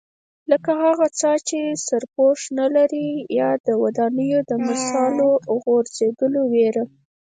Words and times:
لکه 0.51 0.71
هغه 0.83 1.07
څاه 1.19 1.37
چې 1.47 1.59
سرپوښ 1.87 2.39
نه 2.59 2.67
لري 2.75 3.07
یا 3.39 3.49
د 3.65 3.67
ودانیو 3.81 4.39
د 4.49 4.51
مسالو 4.67 5.29
غورځېدو 5.63 6.39
وېره. 6.51 6.83